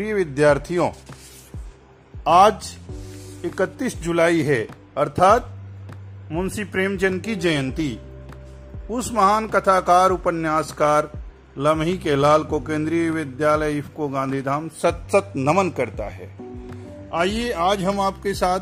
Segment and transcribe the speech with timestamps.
[0.00, 0.90] प्रिय विद्यार्थियों,
[2.28, 2.76] आज
[3.44, 5.50] 31 जुलाई है, अर्थात
[6.32, 8.00] मुंशी प्रेमचंद की जयंती।
[8.90, 11.10] उस महान कथाकार, उपन्यासकार,
[11.58, 16.36] लम्ही के लाल को केंद्रीय विद्यालय इफ्को गांधीधाम सत सत नमन करता है।
[17.14, 18.60] आइए, आज हम आपके साथ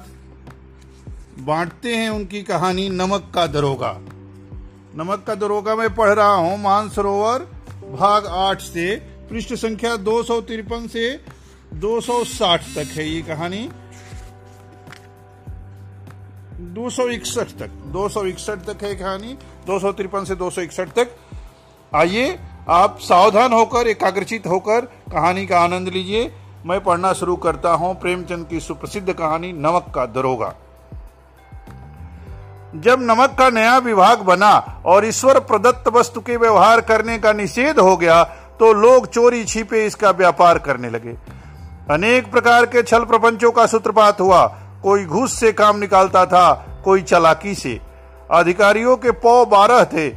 [1.39, 3.93] बांटते हैं उनकी कहानी नमक का दरोगा।
[4.96, 7.39] नमक का दरोगा मैं पढ़ रहा हूँ, मानसरोवर,
[7.99, 11.21] भाग आठ से पृष्ठ संख्या दो सौ तिरपन से
[11.75, 13.69] 260 तक है ये कहानी।
[16.75, 19.36] 261 तक 261 तक है कहानी,
[19.67, 21.17] दो सौ तिरपन से 261 तक।
[21.93, 22.39] आइए,
[22.69, 24.81] आप सावधान होकर, एकाग्रचित होकर
[25.13, 26.31] कहानी का आनंद लीजिए।
[26.67, 30.55] मैं पढ़ना शुरू करता हूँ प्रेमचंद की सुप्रसिद्ध कहानी, नमक का दरोगा।
[32.77, 37.78] जब नमक का नया विभाग बना और ईश्वर प्रदत्त वस्तु के व्यवहार करने का निषेध
[37.78, 38.22] हो गया
[38.61, 41.16] तो लोग चोरी छिपे इसका व्यापार करने लगे।
[41.91, 44.46] अनेक प्रकार के छल प्रपंचों का सूत्रपात हुआ।
[44.83, 46.52] कोई घूस से काम निकालता था,
[46.84, 47.80] कोई चलाकी से।
[48.30, 50.08] अधिकारियों के पौ बारह थे।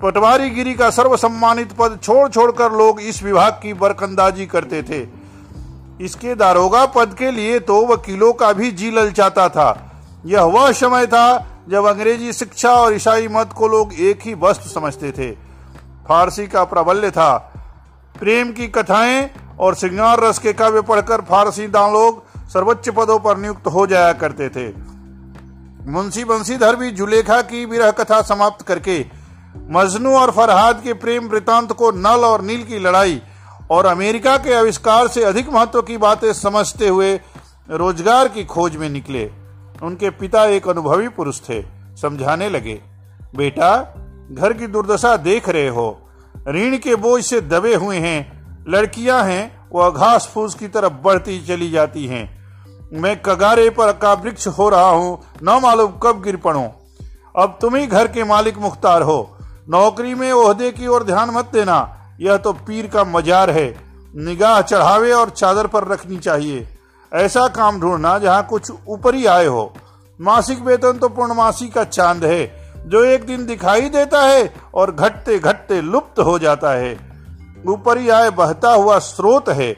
[0.00, 5.06] पटवारी गिरी का सर्वसम्मानित पद छोड़ छोड़कर लोग इस विभाग की बरकंदाजी करते थे।
[6.04, 9.68] इसके दारोगा पद के लिए तो वकीलों का भी जी ललचाता था।
[10.26, 14.68] यह वह समय था जब अंग्रेज़ी शिक्षा और ईसाई मत को लोग एक ही वस्तु
[14.70, 15.30] समझते थे।
[16.08, 17.55] फारसी का प्राबल्य था।
[18.18, 23.36] प्रेम की कथाएँ और श्रृंगार रस के काव्य पढ़कर फारसी दान लोग सर्वोच्च पदों पर
[23.36, 24.66] नियुक्त हो जाया करते थे।
[25.90, 28.98] मुंशी बंशीधर भी जुलेखा की विरह कथा समाप्त करके
[29.70, 33.20] मजनू और फरहाद के प्रेम वृतांत को नल और नील की लड़ाई
[33.70, 37.14] और अमेरिका के आविष्कार से अधिक महत्व की बातें समझते हुए
[37.70, 39.24] रोज़गार की खोज में निकले।
[39.82, 41.62] उनके पिता एक अनुभवी पुरुष थे,
[41.96, 42.80] समझाने लगे,
[43.36, 43.76] बेटा,
[44.32, 46.05] घर की दुर्दशा देख रहे हो।
[46.48, 48.36] ऋण के बोझ से दबे हुए हैं।
[48.68, 52.36] लड़कियाँ हैं, वह घास फूस की तरफ़ बढ़ती चली जाती हैं।
[52.92, 56.72] मैं कगारे पर का वृक्ष हो रहा हूँ, न मालूम कब गिर पड़ो।
[57.38, 61.50] अब तुम ही घर के मालिक मुख्तार हो। नौकरी में ओहदे की ओर ध्यान मत
[61.52, 63.76] देना। यह तो पीर का मजार है।
[64.16, 66.68] निगाह चढ़ावे और चादर पर रखनी चाहिए।
[67.14, 69.74] ऐसा काम ढूंढना जहाँ कुछ ऊपरी आए हो।
[70.20, 75.38] मासिक वेतन तो पूर्णमासी का चाँद है। जो एक दिन दिखाई देता है और घटते
[75.38, 76.92] घटते लुप्त हो जाता है।
[77.68, 79.76] ऊपरी आय बहता हुआ स्रोत है,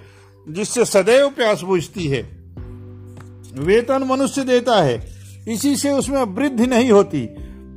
[0.49, 2.23] जिससे सदैव प्यास बुझती है।
[3.55, 5.09] वेतन मनुष्य देता है,
[5.49, 7.29] इसी से उसमें वृद्धि नहीं होती।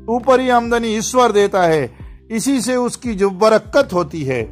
[0.09, 1.97] ऊपरी आमदनी ईश्वर देता है,
[2.31, 4.43] इसी से उसकी जो बरकत होती है।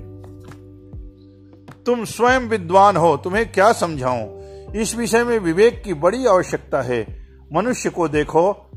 [1.83, 4.39] तुम स्वयं विद्वान हो, तुम्हें क्या समझाऊं?
[4.73, 8.68] इस विषय में विवेक की बड़ी आवश्यकता है। मनुष्य को देखो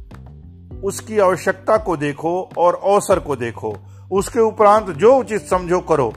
[0.85, 3.77] उसकी आवश्यकता को देखो और अवसर को देखो।
[4.13, 6.13] उसके उपरांत जो उचित समझो करो।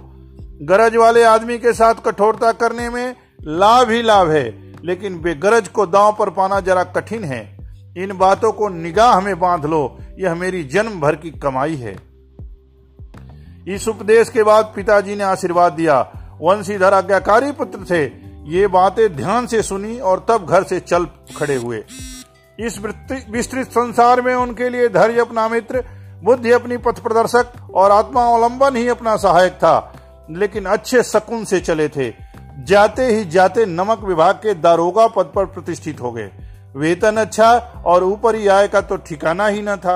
[0.62, 5.86] गरज वाले आदमी के साथ कठोरता करने में लाभ ही लाभ है, लेकिन बेगरज को
[5.86, 7.58] दांव पर पाना जरा कठिन है।
[7.98, 11.96] इन बातों को निगाह में बाँध लो, यह मेरी जन्म भर की कमाई है।
[13.68, 16.12] इस उपदेश के बाद पिताजी ने आशीर्वाद दिया।
[16.42, 18.06] वंशीधर आज्ञाकारी पुत्र थे।
[18.52, 21.06] ये बातें ध्यान से सुनी और तब घर से चल
[21.38, 21.84] खड़े हुए।
[22.60, 22.78] इस
[23.30, 25.84] विस्तृत संसार में उनके लिए धैर्य अपना मित्र,
[26.24, 29.94] बुद्धि अपनी पथ प्रदर्शक और आत्मा अवलंबन ही अपना सहायक था,
[30.32, 32.10] लेकिन अच्छे शकुन से चले थे।
[32.60, 36.30] जाते ही जाते नमक विभाग के दारोगा पद पर प्रतिष्ठित हो गए।
[36.76, 37.52] वेतन अच्छा
[37.86, 39.96] और ऊपरी आय का तो ठिकाना ही न था।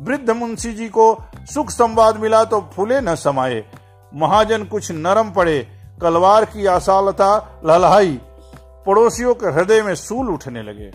[0.00, 1.16] वृद्ध मुंशी जी को
[1.52, 3.64] सुख संवाद मिला तो फूले न समाये।
[4.12, 5.58] महाजन कुछ नरम पड़े,
[6.02, 8.18] कलवार की आसालता ललहाई।
[8.86, 10.90] पड़ोसियों के हृदय में सूल उठने लगे।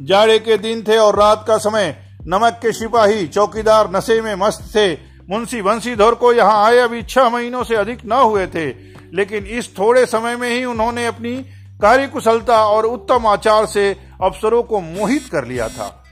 [0.00, 1.96] जाड़े के दिन थे और रात का समय।
[2.26, 4.94] नमक के सिपाही, चौकीदार नशे में मस्त थे।
[5.30, 9.78] मुंशी बंशीधर को यहाँ आए, अभी छह महीनों से अधिक न हुए थे। लेकिन इस
[9.78, 11.36] थोड़े समय में ही उन्होंने अपनी
[11.82, 16.04] कार्यकुशलता और उत्तम आचार से अफसरों को मोहित कर लिया था।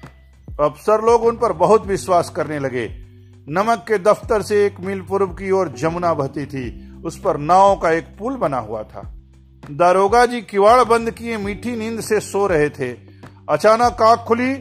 [0.60, 2.88] अफसर लोग उन पर बहुत विश्वास करने लगे।
[3.48, 7.76] नमक के दफ्तर से एक मील पूर्व की ओर जमुना बहती थी। उस पर नाव
[7.76, 9.14] का एक पुल बना हुआ था।
[9.70, 13.13] दारोगा जी किवाड़ बंद किए मीठी नींद से सो रहे थे।
[13.48, 14.54] अचानक आग खुली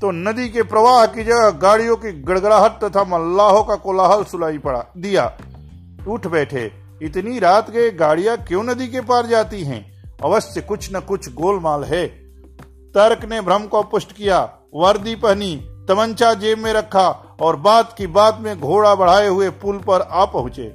[0.00, 4.84] तो नदी के प्रवाह की जगह गाड़ियों की गड़गड़ाहट तथा मल्लाहों का कोलाहल सुनाई पड़ा,
[4.96, 5.24] दिया।
[6.08, 6.70] उठ बैठे,
[7.02, 9.82] इतनी रात के गाड़ियाँ क्यों नदी के पार जाती हैं?
[10.24, 12.06] अवश्य कुछ न कुछ गोलमाल है।
[12.94, 14.40] तर्क ने भ्रम को पुष्ट किया,
[14.74, 15.56] वर्दी पहनी,
[15.88, 17.08] तमंचा जेब में रखा
[17.40, 20.72] और बात की बात में घोड़ा बढ़ाए हुए पुल पर आ पहुँचे।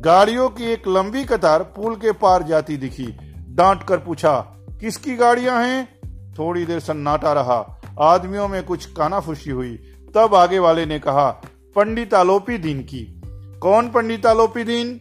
[0.00, 3.06] गाड़ियों की एक लंबी कतार पुल के पार जाती दिखी।
[3.50, 4.38] डांट कर पूछा,
[4.80, 5.93] किसकी गाड़ियाँ हैं?
[6.38, 9.78] थोड़ी देर सन्नाटा रहा। आदमियों में कुछ कानाफुशी हुई।
[10.14, 11.30] तब आगे वाले ने कहा
[11.76, 13.20] पंडित आलोपी दीन की।
[13.62, 15.00] कौन पंडित आलोपी दीन?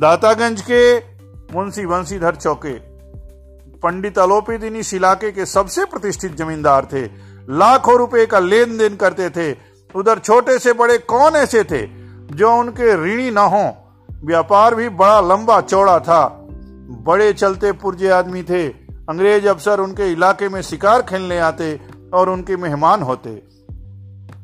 [0.00, 0.98] दातागंज के
[1.54, 2.74] मुंशी बंशीधर चौके।
[3.78, 7.04] पंडित आलोपी दिन इस इलाके के सबसे प्रतिष्ठित जमींदार थे।
[7.50, 9.56] लाखों रुपए का लेन देन करते थे।
[9.96, 11.86] उधर छोटे से बड़े कौन ऐसे थे
[12.36, 13.76] जो उनके ऋणी न हो?
[14.24, 16.46] व्यापार भी बड़ा लंबा चौड़ा था।
[16.90, 18.68] बड़े चलते पुरजे आदमी थे।
[19.10, 21.80] अंग्रेज़ अफसर उनके इलाके में शिकार खेलने आते
[22.14, 23.42] और उनके मेहमान होते।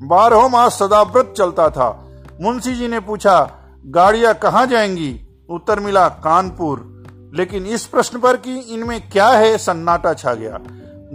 [0.03, 2.09] बारह मास सदाव्रत चलता था।
[2.41, 3.51] मुंशी जी ने पूछा,
[3.87, 5.21] गाड़ियाँ कहाँ जाएँगी?
[5.51, 7.03] उत्तर मिला, कानपुर।
[7.35, 10.59] लेकिन इस प्रश्न पर कि इनमें क्या है, सन्नाटा छा गया।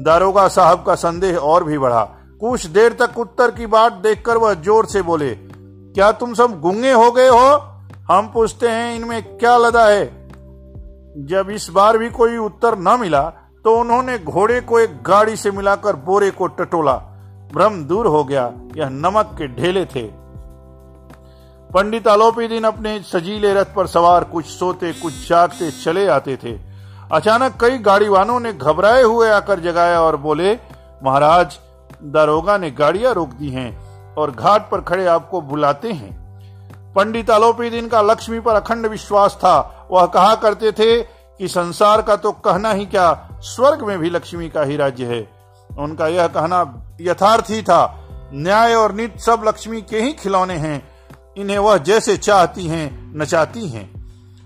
[0.03, 2.03] दारोगा साहब का संदेह और भी बढ़ा।
[2.41, 6.91] कुछ देर तक उत्तर की बात देखकर वह ज़ोर से बोले, क्या तुम सब गुंगे
[6.91, 7.75] हो गए हो?
[8.11, 10.21] हम पूछते हैं इनमें क्या लदा है?
[11.17, 13.33] जब इस बार भी कोई उत्तर न मिला
[13.65, 16.93] तो उन्होंने घोड़े को एक गाड़ी से मिलाकर बोरे को टटोला।
[17.53, 20.03] भ्रम दूर हो गया, यह नमक के ढेले थे।
[21.69, 26.57] पंडित आलोपी दिन अपने सजीले रथ पर सवार कुछ सोते, कुछ जागते चले आते थे।
[27.11, 30.53] अचानक कई गाड़ीवानों ने घबराए हुए आकर जगाया और बोले,
[31.03, 31.57] महाराज,
[32.03, 37.69] दारोगा ने गाड़ियाँ रोक दी हैं और घाट पर खड़े आपको बुलाते हैं। पंडित आलोपी
[37.69, 42.31] दिन का लक्ष्मी पर अखंड विश्वास था। वह कहा करते थे कि संसार का तो
[42.31, 43.11] कहना ही क्या
[43.41, 45.29] स्वर्ग में भी लक्ष्मी का ही राज्य है।
[45.79, 50.87] उनका यह कहना यथार्थ ही था। न्याय और नित सब लक्ष्मी के ही खिलौने हैं।
[51.37, 54.01] इन्हें वह जैसे चाहती हैं, नचाती हैं।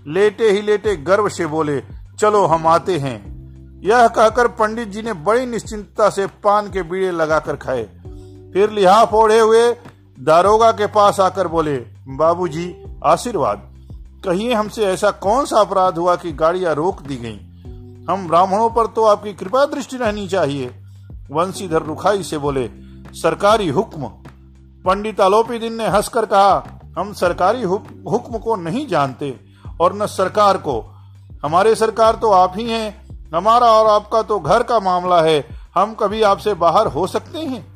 [0.06, 1.82] लेटे ही लेटे गर्व से बोले,
[2.20, 3.36] चलो हम आते हैं।
[3.84, 7.82] यह कहकर पंडित जी ने बड़ी निश्चिंतता से पान के बीड़े लगाकर खाए।
[8.52, 9.76] फिर लिहाफ ओढ़े हुए
[10.20, 11.76] दारोगा के पास आकर बोले,
[12.08, 13.74] बाबूजी, आशीर्वाद।
[14.24, 17.45] कहिए हमसे ऐसा कौन सा अपराध हुआ कि गाड़ियाँ रोक दी गईं?
[18.10, 20.66] हम ब्राह्मणों पर तो आपकी कृपा दृष्टि रहनी चाहिए।
[21.30, 22.68] वंशीधर रुखाई से बोले,
[23.12, 24.08] सरकारी हुक्म।
[24.84, 29.34] पंडित आलोपी दिन ने हंसकर कहा, हम सरकारी हुक्म को नहीं जानते
[29.80, 30.80] और न सरकार को।
[31.44, 35.44] हमारे सरकार तो आप ही हैं। हमारा और आपका तो घर का मामला है।
[35.74, 37.66] हम कभी आपसे बाहर हो सकते हैं?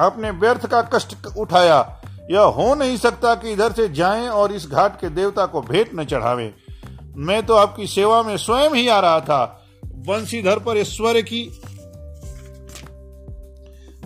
[0.00, 1.78] आपने व्यर्थ का कष्ट उठाया।
[2.30, 5.90] यह हो नहीं सकता कि इधर से जाएँ और इस घाट के देवता को भेंट
[5.94, 6.52] न चढ़ावे।
[7.16, 11.60] मैं तो आपकी सेवा में स्वयं ही आ रहा था। वंशीधर पर ईश्वर की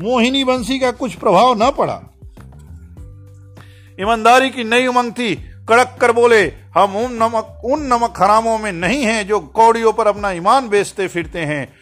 [0.00, 2.02] मोहिनी वंशी का कुछ प्रभाव न पड़ा।
[4.00, 5.34] ईमानदारी की नई उमंग थी।
[5.68, 10.06] कड़क कर बोले, हम उन नमक उन नमक हरामों में नहीं हैं जो कौड़ियों पर
[10.06, 11.72] अपना ईमान बेचते फिरते हैं।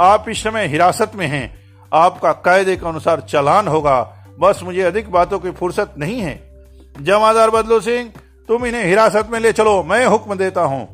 [0.00, 1.56] आप इस समय हिरासत में हैं।
[1.92, 6.64] आपका कायदे के अनुसार चलान होगा। बस मुझे अधिक बातों की फुर्सत नहीं है।
[7.02, 8.12] जमादार बदलो सिंह
[8.48, 10.86] तुम इन्हें हिरासत में ले चलो, मैं हुक्म देता हूँ।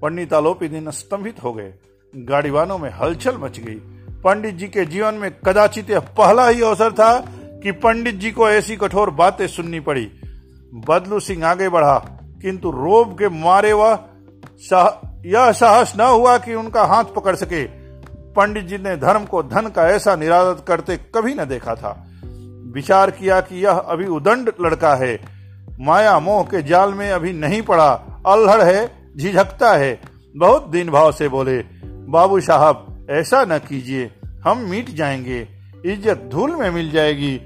[0.00, 1.72] पंडित आलोपी दिन स्तंभित हो गए।
[2.14, 3.74] गाड़ीवानों में हलचल मच गई।
[4.24, 7.18] पंडित जी के जीवन में कदाचित यह पहला ही अवसर था
[7.62, 10.04] कि पंडित जी को ऐसी कठोर बातें सुननी पड़ी।
[10.88, 11.98] बदलू सिंह आगे बढ़ा,
[12.42, 13.98] किंतु रोब के मारे वह
[15.26, 17.64] यह साहस न हुआ कि उनका हाथ पकड़ सके।
[18.34, 21.92] पंडित जी ने धर्म को धन का ऐसा निरादर करते कभी न देखा था।
[22.74, 25.14] विचार किया कि यह अभी उदंड लड़का है।
[25.80, 27.90] माया मोह के जाल में अभी नहीं पड़ा,
[28.26, 30.00] अल्हड़ है, झिझकता है।
[30.36, 34.10] बहुत दिन भाव से बोले, बाबू साहब, ऐसा न कीजिए,
[34.44, 35.48] हम मिट जाएँगे,
[35.86, 37.40] इज़्ज़त धूल में मिल जाएगी।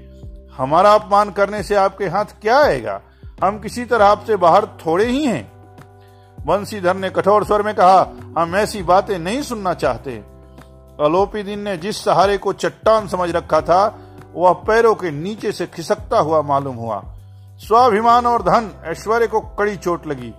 [0.57, 3.01] हमारा अपमान करने से आपके हाथ क्या आएगा?
[3.43, 5.51] हम किसी तरह आपसे बाहर थोड़े ही हैं।
[6.45, 7.99] बंसीधर ने कठोर स्वर में कहा,
[8.37, 10.11] हम ऐसी बातें नहीं सुनना चाहते।
[11.01, 13.99] अलोपी दिन ने जिस सहारे को चट्टान समझ रखा था,
[14.33, 17.15] वह पैरों के नीचे से खिसकता हुआ मालूम हुआ।
[17.59, 20.33] स्वाभिमान और धन, ऐश्वर्य को कड़ी चोट लगी।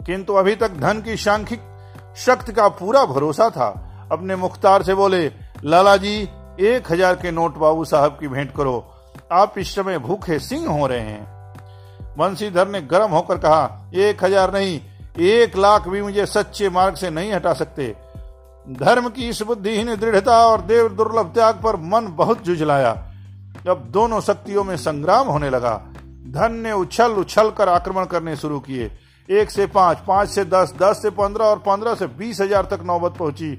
[0.00, 1.60] किंतु अभी तक धन की सांख्यिक
[2.16, 3.68] शक्ति का पूरा भरोसा था।
[4.12, 5.26] अपने मुख्तार से बोले,
[5.64, 6.16] लाला जी,
[6.60, 8.84] एक हज़ार के नोट बाबू साहब की भेंट करो।
[9.32, 14.52] आप इस समय भूखे सिंह हो रहे हैं। बंसीधर ने गर्म होकर कहा, एक हज़ार
[14.54, 14.80] नहीं,
[15.18, 17.94] एक लाख भी मुझे सच्चे मार्ग से नहीं हटा सकते।
[18.66, 22.92] धर्म की इस बुद्धिहीन दृढ़ता और देव दुर्लभ त्याग पर मन बहुत जुझलाया।
[23.64, 25.74] जब दोनों शक्तियों में संग्राम होने लगा,
[26.28, 28.90] धन ने उछल उछल कर आक्रमण करने शुरू किए।
[29.28, 32.82] एक से पाँच पाँच से दस दस से पंद्रह और पंद्रह से बीस हज़ार तक
[32.86, 33.50] नौबत पहुँची।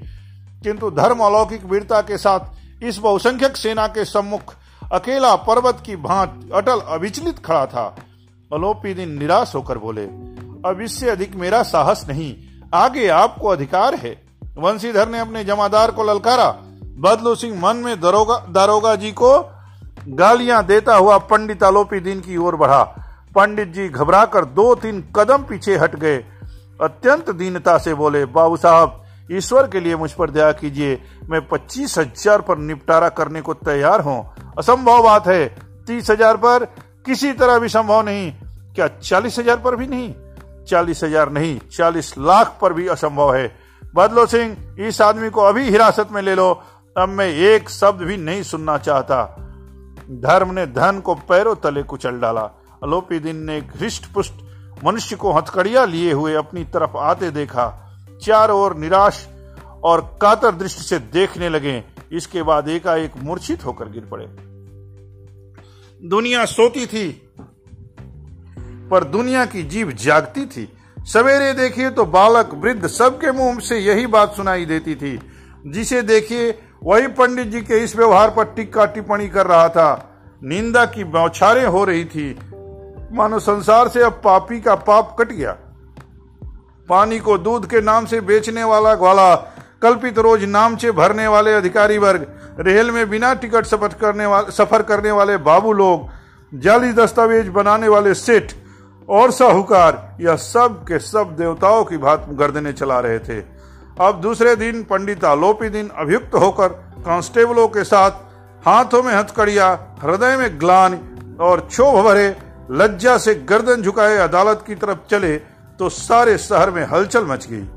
[0.64, 4.54] किंतु धर्म अलौकिक वीरता के साथ इस बहुसंख्यक सेना के सम्मुख
[4.92, 7.84] अकेला पर्वत की भांत अटल अविचलित खड़ा था।
[8.50, 10.04] अलोपी दिन निराश होकर बोले,
[10.64, 12.34] अब इससे अधिक मेरा साहस नहीं,
[12.74, 14.16] आगे आपको अधिकार है।
[14.58, 16.48] वंशीधर ने अपने जमादार को ललकारा,
[16.98, 19.30] बदलू सिंह, मन में दरोगा, दारोगा जी को
[20.08, 22.82] गालियाँ देता हुआ पंडित आलोपी दिन की ओर बढ़ा।
[23.34, 26.16] पंडित जी घबराकर दो तीन कदम पीछे हट गए।
[26.80, 30.98] अत्यंत दीनता से बोले, बाबू साहब, ईश्वर के लिए मुझ पर दया कीजिए।
[31.30, 34.24] मैं पच्चीस हज़ार पर निपटारा करने को तैयार हूँ।
[34.58, 35.46] असंभव बात है।
[35.86, 36.64] तीस हज़ार पर
[37.06, 38.30] किसी तरह भी संभव नहीं।
[38.74, 40.12] क्या चालीस हज़ार पर भी नहीं?
[40.68, 43.52] चालीस हज़ार नहीं, चालीस लाख पर भी असंभव है।
[43.94, 46.50] बदलो सिंह, इस आदमी को अभी हिरासत में ले लो।
[46.96, 49.47] अब मैं एक शब्द भी नहीं सुनना चाहता।
[50.10, 52.40] धर्म ने धन को पैरों तले कुचल डाला।
[52.82, 54.32] अलोपी दिन ने एक हृष्ट पुष्ट
[54.84, 57.66] मनुष्य को हथकड़िया लिए हुए अपनी तरफ़ आते देखा।
[58.22, 59.28] चारों ओर निराश
[59.84, 64.26] और कातर दृष्टि से देखने लगे। इसके बाद एकाएक मूर्छित होकर गिर पड़े।
[66.08, 67.30] दुनिया सोती थी,
[68.90, 74.06] पर दुनिया की जीव जागती थी। सवेरे देखिए तो बालक वृद्ध सबके मुँह से यही
[74.06, 75.20] बात सुनाई देती थी।
[75.66, 80.10] जिसे देखिए वही पंडित जी के इस व्यवहार पर टिक्का टिप्पणी कर रहा था।
[80.44, 82.38] निंदा की बौछारें हो रही थी।
[83.12, 85.56] मानो संसार से अब पापी का पाप कट गया।
[86.88, 89.34] पानी को दूध के नाम से बेचने वाला ग्वाला,
[89.82, 92.26] कल्पित रोज नामचे भरने वाले अधिकारी वर्ग,
[92.60, 96.08] रेल में बिना टिकट सफ़र करने वाले सफ़र करने वाले बाबू लोग,
[96.54, 98.52] जाली दस्तावेज़ बनाने वाले सेठ,
[99.08, 103.57] और साहूकार, यह सब के सब देवताओं की बात गर्दने चला रहे थे।
[104.00, 106.68] अब दूसरे दिन पंडित आलोपी दिन अभियुक्त होकर
[107.06, 108.10] कांस्टेबलों के साथ
[108.64, 109.66] हाथों में हथकड़िया,
[110.02, 110.94] हृदय में ग्लान
[111.40, 112.36] और क्षोभ भरे,
[112.70, 115.36] लज्जा से गर्दन झुकाए अदालत की तरफ़ चले
[115.78, 117.68] तो सारे शहर में हलचल मच गई।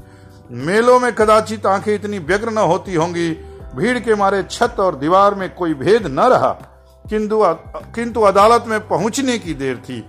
[0.66, 3.30] मेलों में कदाचित आँखें इतनी व्यग्र न होती होंगी,
[3.76, 6.50] भीड़ के मारे छत और दीवार में कोई भेद न रहा।
[7.06, 7.42] किंतु
[7.96, 10.00] किंतु अदालत में पहुँचने की देर थी।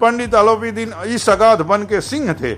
[0.00, 2.54] पंडित आलोपी दिन इस अगाध बन के सिंह थे।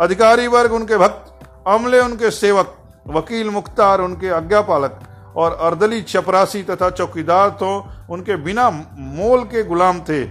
[0.00, 1.31] अधिकारी वर्ग उनके भक्त
[1.66, 2.76] अमले उनके सेवक,
[3.06, 5.00] वकील मुख्तार, उनके आज्ञापालक
[5.36, 7.70] और अर्दली चपरासी तथा चौकीदार तो
[8.10, 10.24] उनके बिना मोल के गुलाम थे।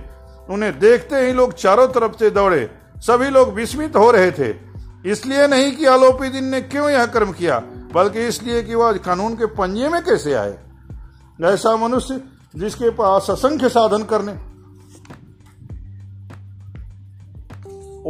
[0.50, 4.56] उन्हें देखते ही लोग चारों तरफ़ से दौड़े। सभी लोग विस्मित हो रहे थे।
[5.06, 7.60] इसलिए नहीं कि आलोपी दिन ने क्यों यह कर्म किया,
[7.94, 10.58] बल्कि इसलिए कि वह कानून के पंजे में कैसे आए।
[11.44, 12.22] ऐसा मनुष्य
[12.56, 14.34] जिसके पास असंख्य साधन करने,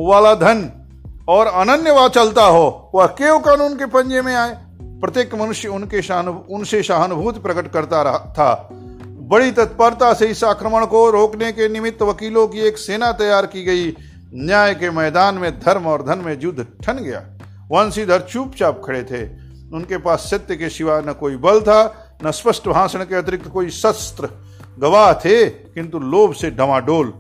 [0.08, 0.81] वाला धन
[1.28, 6.02] और अनन्य चलता हो, वह केव कानून के पंजे में आए। प्रत्येक मनुष्य उनके
[6.54, 8.70] उनसे सहानुभूति प्रकट करता रहा था।
[9.04, 13.64] बड़ी तत्परता से इस आक्रमण को रोकने के निमित्त वकीलों की एक सेना तैयार की
[13.64, 13.96] गई।
[14.34, 17.24] न्याय के मैदान में धर्म और धन में युद्ध ठन गया।
[17.72, 22.68] वंशीधर चुपचाप खड़े थे। उनके पास सत्य के सिवा न कोई बल था, न स्पष्ट
[22.68, 24.30] भाषण के अतिरिक्त कोई शस्त्र।
[24.80, 27.14] गवाह थे, किंतु लोभ से डमाडोल।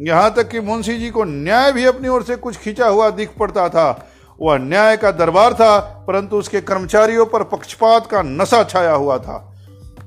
[0.00, 3.30] यहाँ तक कि मुंशी जी को न्याय भी अपनी ओर से कुछ खींचा हुआ दिख
[3.38, 4.10] पड़ता था।
[4.42, 9.54] वह न्याय का दरबार था, परंतु उसके कर्मचारियों पर पक्षपात का नशा छाया हुआ था।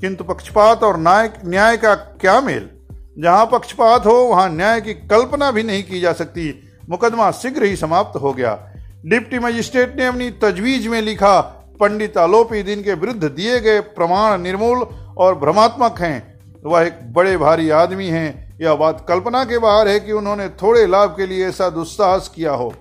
[0.02, 2.70] किंतु पक्षपात और न्याय न्याय का क्या मेल?
[3.20, 7.76] जहाँ पक्षपात हो, वहाँ न्याय की कल्पना भी नहीं की जा सकती। मुकदमा शीघ्र ही
[7.76, 8.68] समाप्त हो गया।
[9.06, 11.42] डिप्टी मजिस्ट्रेट ने अपनी तजवीज में लिखा,
[11.80, 14.78] पंडित आलोपी दिन के विरुद्ध दिए गए प्रमाण निर्मूल
[15.18, 20.00] और भ्रमात्मक हैं। वह एक बड़े भारी आदमी हैं। यह बात कल्पना के बाहर है
[20.00, 22.74] कि उन्होंने थोड़े लाभ के लिए ऐसा दुस्साहस किया हो।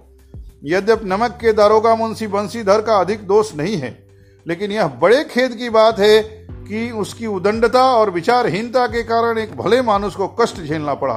[0.64, 3.96] यद्यप नमक के दारोगा मुंशी बंशीधर का अधिक दोष नहीं है,
[4.46, 9.56] लेकिन यह बड़े खेद की बात है कि उसकी उदंडता और विचारहीनता के कारण एक
[9.56, 11.14] भले मानुष को कष्ट झेलना पड़ा।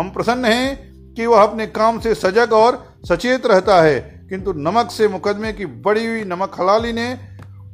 [0.00, 4.90] हम प्रसन्न हैं कि वह अपने काम से सजग और सचेत रहता है, किंतु नमक
[4.90, 7.16] से मुकदमे की बड़ी हुई नमक हलाली ने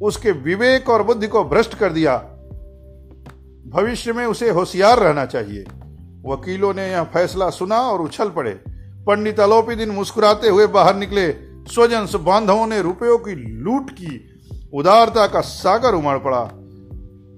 [0.01, 2.17] उसके विवेक और बुद्धि को भ्रष्ट कर दिया।
[3.69, 5.65] भविष्य में उसे होशियार रहना चाहिए।
[6.27, 8.51] वकीलों ने यह फैसला सुना और उछल पड़े।
[9.07, 11.31] पंडित अलोपी दिन मुस्कुराते हुए बाहर निकले।
[11.73, 14.33] स्वजन बांधवों ने रुपयों की लूट की।
[14.73, 16.41] उदारता का सागर उमड़ पड़ा।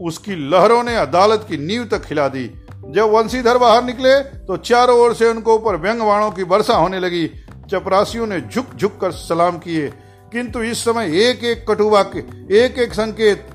[0.01, 2.45] उसकी लहरों ने अदालत की नींव तक खिला दी।
[2.89, 7.27] जब वंशीधर बाहर निकले तो चारों ओर से उनको ऊपर व्यंगवाणों की वर्षा होने लगी।
[7.71, 9.93] चपरासियों ने झुक झुक कर सलाम किए।
[10.31, 12.19] किंतु इस समय एक एक कटुवाक्य,
[12.51, 13.47] एक एक संकेत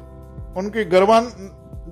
[0.56, 1.24] उनकी गर्वान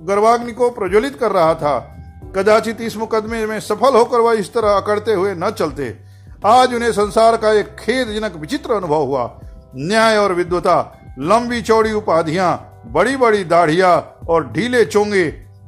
[0.03, 1.92] गर्वाग्नि को प्रज्वलित कर रहा था।
[2.35, 5.99] कदाचित इस मुकदमे में सफल होकर वह इस तरह अकड़ते हुए न चलते।
[6.45, 9.39] आज उन्हें संसार का एक खेदजनक विचित्र अनुभव हुआ।
[9.75, 15.23] न्याय और विद्वता, लंबी चौड़ी उपाधियाँ बड़ी बड़ी दाढ़िया और ढीले चोंगे,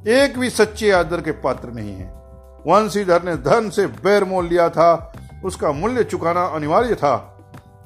[0.07, 2.07] एक भी सच्चे आदर के पात्र नहीं है।
[2.67, 5.13] वंशीधर ने धन से बैर मोल लिया था।
[5.45, 7.15] उसका मूल्य चुकाना अनिवार्य था।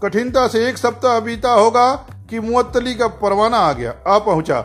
[0.03, 1.93] कठिनता से एक सप्ताह बीता होगा
[2.29, 4.62] कि मुअत्तली का परवाना आ गया, आ पहुँचा।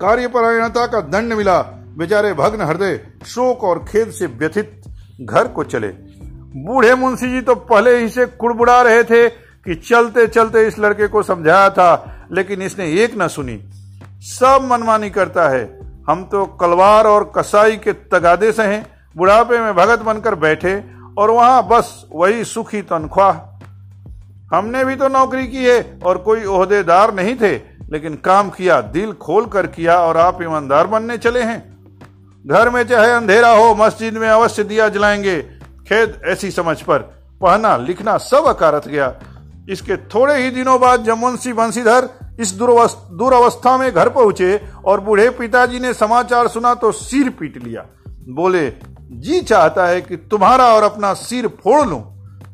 [0.00, 4.82] कार्यपरायणता का दंड मिला। बेचारे भग्न हृदय शोक और खेद से व्यथित
[5.20, 10.26] घर को चले। बूढ़े मुंशी जी तो पहले ही से कुड़बुड़ा रहे थे कि चलते
[10.26, 13.58] चलते इस लड़के को समझाया था, लेकिन इसने एक न सुनी।
[14.22, 15.64] सब मनमानी करता है।
[16.08, 20.74] हम तो कलवार और कसाई के तगादे से हैं। बुढ़ापे में भगत बनकर बैठे
[21.18, 23.32] और वहाँ बस वही सुखी तनख्वाह।
[24.56, 27.52] हमने भी तो नौकरी की है और कोई ओहदेदार नहीं थे,
[27.90, 31.71] लेकिन काम किया, दिल खोल कर किया और आप ईमानदार बनने चले हैं।
[32.44, 35.40] घर में चाहे अंधेरा हो, मस्जिद में अवश्य दिया जलाएँगे।
[35.88, 36.98] खेद ऐसी समझ पर
[37.42, 39.14] पढ़ना, लिखना सब अकारत गया।
[39.70, 42.08] इसके थोड़े ही दिनों बाद जब मुंशी बंशीधर
[42.40, 47.86] इस दुरावस्था में घर पहुँचे और बूढ़े पिताजी ने समाचार सुना तो सिर पीट लिया।
[48.28, 48.68] बोले,
[49.12, 52.02] जी चाहता है कि तुम्हारा और अपना सिर फोड़ लूँ।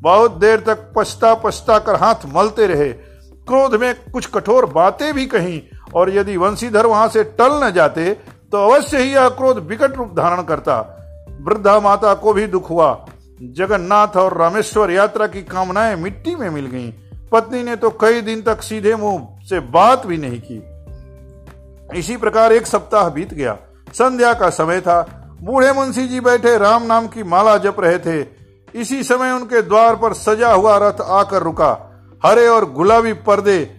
[0.00, 5.26] बहुत देर तक पछता पछता कर हाथ मलते रहे। क्रोध में कुछ कठोर बातें भी
[5.26, 5.61] कहीं
[5.95, 8.16] और यदि वंशीधर वहाँ से टल न जाते
[8.52, 10.95] तो अवश्य ही यह क्रोध विकट रूप धारण करता।
[11.40, 13.07] वृद्धा माता को भी दुख हुआ।
[13.43, 16.93] जगन्नाथ और रामेश्वर यात्रा की कामनाएँ मिट्टी में मिल गईं।
[17.33, 22.52] पत्नी ने तो कई दिन तक सीधे मुँह से बात भी नहीं की। इसी प्रकार
[22.52, 23.59] एक सप्ताह बीत गया।
[23.93, 28.26] संध्या का समय था। बूढ़े मुंशी जी बैठे राम नाम की माला जप रहे थे।
[28.75, 33.71] इसी समय उनके द्वार पर सजा हुआ रथ आकर रुका। हरे और गुलाबी पर्दे,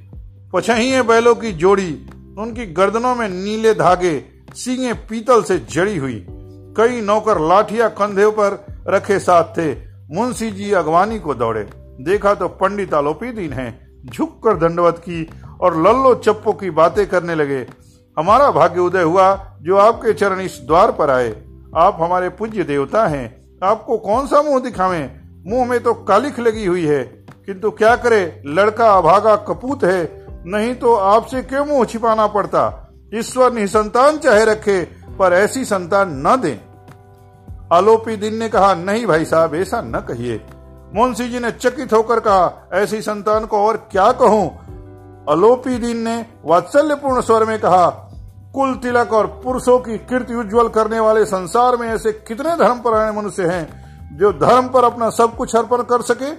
[0.53, 6.25] पछहिए बैलों की जोड़ी, उनकी गर्दनों में नीले धागे सींगे पीतल से जड़ी हुई।
[6.77, 9.75] कई नौकर लाठिया कंधे पर रखे साथ थे।
[10.15, 11.69] मुंशी जी अगवानी को दौड़े।
[12.01, 15.29] देखा तो पंडित आलोपी दीन है झुक कर दंडवत की
[15.61, 17.67] और लल्लो चप्पो की बातें करने लगे।
[18.19, 21.29] हमारा भाग्य उदय हुआ जो आपके चरण इस द्वार पर आए।
[21.75, 25.11] आप हमारे पूज्य देवता हैं। आपको कौन सा मुँह दिखावे?
[25.45, 27.03] मुँह में तो कालिख लगी हुई है।
[27.45, 28.43] किंतु क्या करे?
[28.45, 32.85] लड़का अभागा कपूत है। नहीं तो आपसे क्यों मुँह छिपाना पड़ता?
[33.15, 34.81] ईश्वर निसंतान चाहे रखे,
[35.19, 36.59] पर ऐसी संतान न दे।
[37.73, 40.45] आलोपी दिन ने कहा, नहीं भाई साहब, ऐसा न कहिए।
[40.95, 44.47] मुंशी जी ने चकित होकर कहा, ऐसी संतान को और क्या कहूँ?
[45.29, 47.89] अलोपी दिन ने वात्सल्यपूर्ण स्वर में कहा,
[48.53, 53.11] कुल तिलक और पुरुषों की कीर्ति उज्जवल करने वाले संसार में ऐसे कितने धर्म पर
[53.11, 56.31] मनुष्य हैं, जो धर्म पर अपना सब कुछ अर्पण कर सके?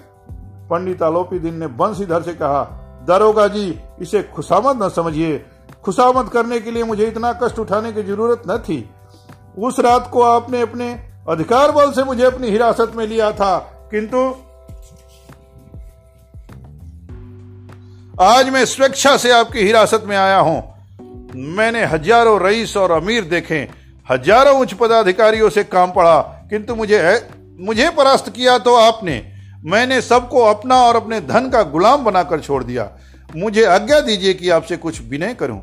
[0.68, 2.62] पंडित आलोपी दिन ने बंशीधर से कहा,
[3.08, 5.46] दरोगा जी, इसे खुशामद न समझिए।
[5.84, 8.78] खुशामद करने के लिए मुझे इतना कष्ट उठाने की ज़रूरत न थी।
[9.58, 10.92] उस रात को आपने अपने
[11.28, 13.56] अधिकार बल से मुझे अपनी हिरासत में लिया था।
[13.90, 14.18] किंतु
[18.22, 20.62] आज मैं स्वेच्छा से आपकी हिरासत में आया हूँ।
[21.56, 23.68] मैंने हज़ारों रईस और अमीर देखे।
[24.06, 26.98] हज़ारों उच्च पदाधिकारियों से काम पढ़ा किंतु मुझे
[27.60, 29.22] मुझे परास्त किया तो आपने।
[29.64, 32.84] मैंने सबको अपना और अपने धन का गुलाम बनाकर छोड़ दिया।
[33.36, 35.60] मुझे आज्ञा दीजिए कि आपसे कुछ विनय करूँ।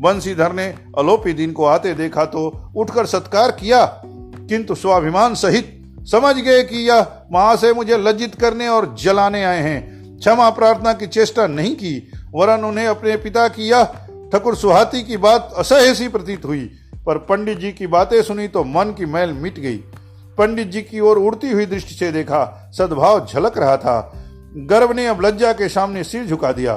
[0.00, 0.66] बंसीधर ने
[0.98, 3.84] अलोपी दिन को आते देखा तो उठकर सत्कार किया,
[4.48, 5.70] किंतु स्वाभिमान सहित
[6.10, 11.06] समझ गए कि यह महाशय मुझे लज्जित करने और जलाने आए हैं। क्षमा प्रार्थना की
[11.06, 13.84] चेष्टा नहीं की, वरन उन्हें अपने पिता की यह
[14.32, 16.70] ठकुर सुहाती की बात असह्य सी प्रतीत हुई।
[17.06, 19.76] पर पंडित जी की बातें सुनी तो मन की मैल मिट गई।
[20.38, 24.12] पंडित जी की ओर उड़ती हुई दृष्टि से देखा, सद्भाव झलक रहा था।
[24.68, 26.74] गर्व ने अब लज्जा के सामने सिर झुका दिया।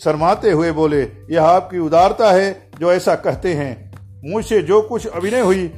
[0.00, 3.92] शर्माते हुए बोले, यह आपकी उदारता है जो ऐसा कहते हैं।
[4.24, 5.72] मुझसे जो कुछ अभिनय हुई,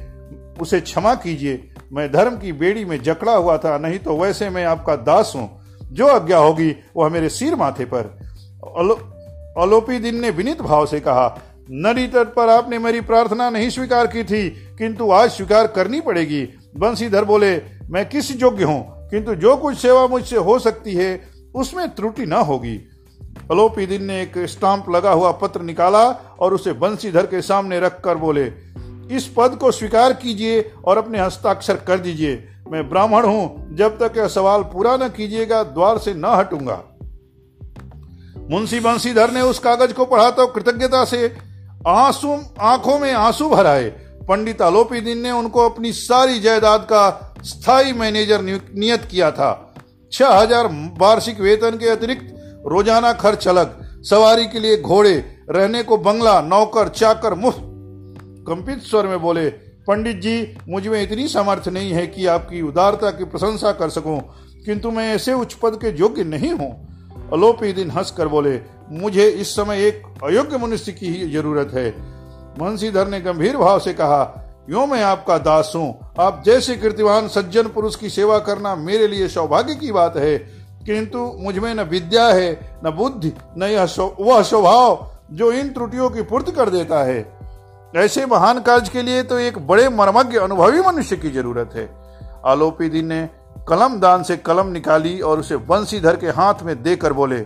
[0.61, 4.65] उसे क्षमा कीजिए। मैं धर्म की बेड़ी में जकड़ा हुआ था, नहीं तो वैसे मैं
[4.65, 5.49] आपका दास हूँ।
[5.91, 8.17] जो आज्ञा होगी, वह मेरे सिर माथे पर।
[9.57, 11.27] अलोपी दिन ने विनित भाव से कहा
[11.71, 16.43] नदी तट पर आपने मेरी प्रार्थना नहीं स्वीकार की थी, किंतु आज स्वीकार करनी पड़ेगी।
[16.77, 19.09] बंशीधर बोले, मैं किस योग्य हूँ?
[19.09, 21.21] किंतु जो कुछ सेवा मुझसे हो सकती है,
[21.55, 22.77] उसमें त्रुटि न होगी।
[23.51, 26.03] अलोपी दिन ने एक स्टाम्प लगा हुआ पत्र निकाला
[26.39, 28.45] और उसे बंशीधर के सामने रखकर बोले,
[29.11, 34.17] इस पद को स्वीकार कीजिए और अपने हस्ताक्षर कर दीजिए। मैं ब्राह्मण हूँ, जब तक
[34.17, 36.83] यह सवाल पूरा न कीजिएगा, द्वार से न हटूँगा
[38.49, 41.25] मुंशी बंशीधर ने उस कागज़ को पढ़ा तो कृतज्ञता से
[41.87, 43.89] आँसू, आँखों में आँसू भराए।
[44.27, 49.51] पंडित आलोपी दिन ने उनको अपनी सारी जायदाद का स्थायी मैनेजर नियत किया था।
[50.11, 50.67] छह हज़ार
[50.99, 52.33] वार्षिक वेतन के अतिरिक्त
[52.67, 55.13] रोज़ाना खर्च अलग, सवारी के लिए घोड़े,
[55.49, 57.63] रहने को बंगला, नौकर, चाकर, मुफ़्त।
[58.47, 59.49] कंपित स्वर में बोले,
[59.87, 64.19] पंडित जी, मुझमें इतनी सामर्थ्य नहीं है कि आपकी उदारता की प्रशंसा कर सकूँ,
[64.65, 66.71] किंतु मैं ऐसे उच्च पद के योग्य नहीं हूँ।
[67.33, 68.59] अलोपी दिन हंस कर बोले,
[68.91, 71.89] मुझे इस समय एक अयोग्य मनुष्य की ही ज़रूरत है।
[72.59, 77.67] मुंशीधर ने गंभीर भाव से कहा, यो मैं आपका दास हूँ। आप जैसे कीर्तिवान सज्जन
[77.67, 80.37] पुरुष की सेवा करना मेरे लिए सौभाग्य की बात है।
[80.87, 83.87] किंतु मुझमें न विद्या है, न बुद्धि, न यह
[84.19, 87.25] वह स्वभाव जो इन त्रुटियों की पूर्ति कर देता है।
[87.95, 91.89] ऐसे महान कार्य के लिए तो एक बड़े मर्मज्ञ अनुभवी मनुष्य की ज़रूरत है।
[92.45, 93.29] आलोपी दिन ने
[93.69, 97.45] कलम दान से कलम निकाली और उसे बंसीधर के हाथ में देकर बोले,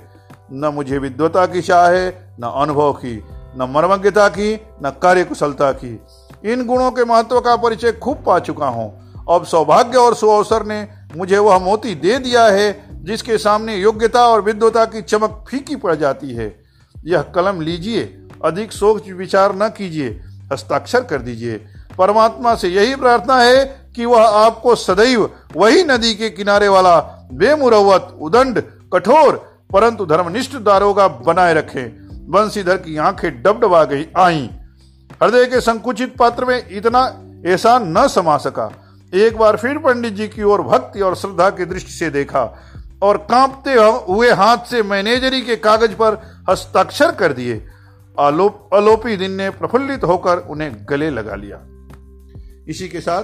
[0.54, 3.16] न मुझे विद्वता की चाह है, न अनुभव की,
[3.58, 6.00] न मर्मज्ञता की, न कार्य कुशलता की।
[6.46, 8.90] इन गुणों के महत्व का परिचय खूब पा चुका हूँ।
[9.30, 14.42] अब सौभाग्य और सुअवसर ने मुझे वह मोती दे दिया है जिसके सामने योग्यता और
[14.42, 16.64] विद्वता की चमक फीकी पड़ जाती है।
[17.06, 20.22] यह कलम लीजिए, अधिक सोच विचार न कीजिए,
[20.54, 21.66] हस्ताक्षर कर दीजिए।
[21.98, 27.00] परमात्मा से यही प्रार्थना है कि वह आपको सदैव वही नदी के किनारे वाला
[27.34, 34.50] बेमुरवत उदंड, कठोर, परंतु धर्मनिष्ठ दारोगा बनाए रखे। बंसीधर की आँखें डबडबा गई, आई।
[35.24, 38.72] हृदय के संकुचित पात्र में इतना ऐसा न समा सका।
[39.14, 42.64] एक बार फिर पंडित जी की ओर भक्ति और श्रद्धा की दृष्टि से देखा।
[43.04, 43.74] और कांपते
[44.14, 47.68] हुए हाथ से मैनेजरी के कागज़ पर हस्ताक्षर कर दिए।
[48.20, 51.62] आलोप अलोपी दिन ने प्रफुल्लित होकर उन्हें गले लगा लिया।
[52.68, 53.24] इसी के साथ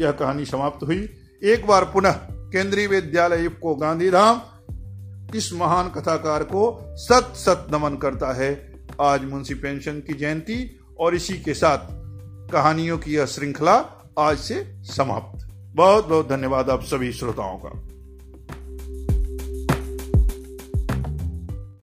[0.00, 1.10] यह कहानी समाप्त हुई।
[1.44, 4.42] एक बार पुनः केंद्रीय विद्यालय को गांधीधाम
[5.34, 11.14] इस महान कथाकार को सत सत नमन करता है। आज मुंशी पेंशन की जयंती और
[11.14, 11.78] इसी के साथ
[12.52, 17.89] कहानियों की यह श्रृंखला आज से समाप्त। बहुत बहुत धन्यवाद आप सभी श्रोताओं का।